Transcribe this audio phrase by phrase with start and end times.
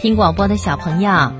[0.00, 1.32] 听广播的小朋友，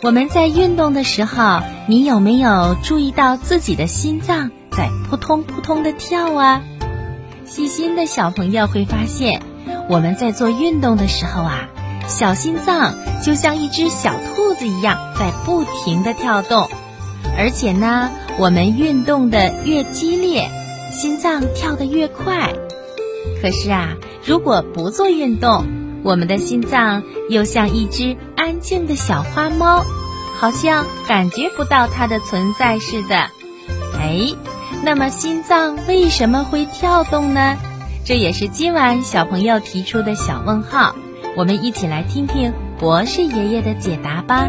[0.00, 6.62] 我们在运动的时候，你有没有注意到自己的心脏在扑通扑通的跳啊？
[7.44, 9.42] 细心的小朋友会发现，
[9.88, 11.68] 我们在做运动的时候啊，
[12.06, 16.68] 小心脏就像一只小兔子一样在不停的跳动，
[17.36, 20.48] 而且呢，我们运动的越激烈，
[20.92, 22.52] 心脏跳得越快。
[23.42, 25.66] 可是啊，如果不做运动，
[26.06, 29.82] 我们的心脏又像一只安静的小花猫，
[30.38, 33.16] 好像感觉不到它的存在似的。
[33.98, 34.32] 哎，
[34.84, 37.56] 那么心脏为什么会跳动呢？
[38.04, 40.94] 这也是今晚小朋友提出的小问号。
[41.36, 44.48] 我们一起来听听博士爷爷的解答吧。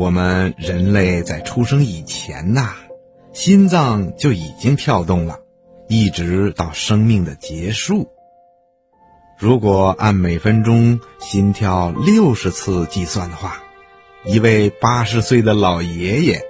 [0.00, 2.70] 我们人类在出生以前呐，
[3.34, 5.40] 心脏就已经跳动了，
[5.88, 8.08] 一直到生命的结束。
[9.36, 13.62] 如果按每分钟心跳六十次计算的话，
[14.24, 16.40] 一位八十岁的老爷爷，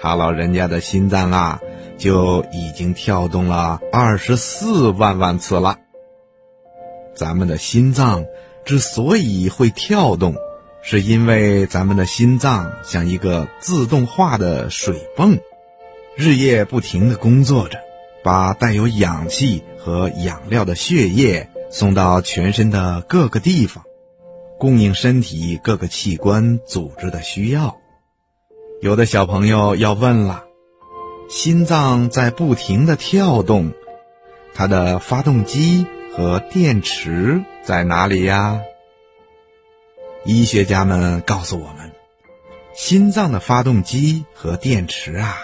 [0.00, 1.60] 他老人家的心脏啊，
[1.98, 5.76] 就已经跳动了二十四万万次了。
[7.14, 8.24] 咱们的心脏
[8.64, 10.34] 之所以会跳动，
[10.86, 15.40] 是因为咱们的心脏像一个自动化的水泵，
[16.14, 17.78] 日夜不停地工作着，
[18.22, 23.82] 把带有氧气和养料的血液送到全身的各个地方，
[24.58, 27.78] 供应身体各个器官组织的需要。
[28.82, 30.44] 有的小朋友要问了：
[31.30, 33.72] 心脏在不停地跳动，
[34.52, 38.60] 它的发动机和电池在哪里呀？
[40.26, 41.92] 医学家们告诉我们，
[42.74, 45.36] 心脏的发动机和电池啊，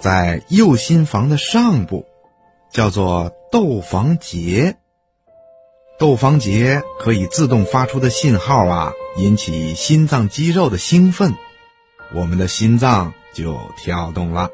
[0.00, 2.06] 在右心房的上部，
[2.72, 4.76] 叫做窦房结。
[6.00, 11.34] 窦房结可以自动发出的信号啊，引起心脏肌肉的兴奋，
[12.12, 14.50] 我们的心脏就跳动了。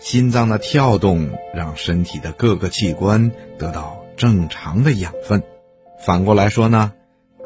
[0.00, 5.42] 心脏的跳动让身体的各个器官得到正常的养分，
[6.00, 6.94] 反过来说呢？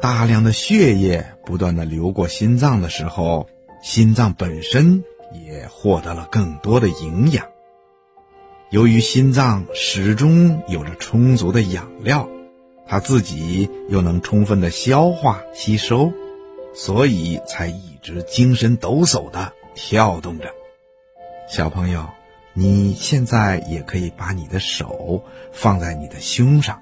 [0.01, 3.47] 大量的血液不断的流过心脏的时候，
[3.81, 7.45] 心脏本身也获得了更多的营养。
[8.69, 12.29] 由于心脏始终有着充足的养料，
[12.87, 16.11] 它自己又能充分的消化吸收，
[16.73, 20.45] 所以才一直精神抖擞的跳动着。
[21.49, 22.07] 小朋友，
[22.53, 25.21] 你现在也可以把你的手
[25.51, 26.81] 放在你的胸上。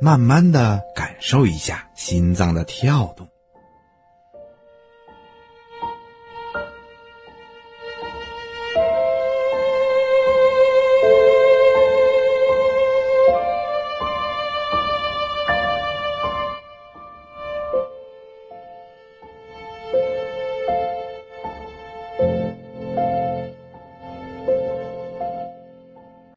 [0.00, 3.29] 慢慢的感受一下心脏的跳动。